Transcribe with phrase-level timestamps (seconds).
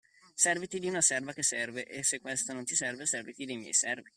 [0.35, 3.73] Serviti di una serva che serve, e se questa non ti serve, serviti dei miei
[3.75, 4.09] servi.